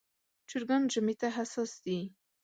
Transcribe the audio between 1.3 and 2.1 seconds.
حساس دي.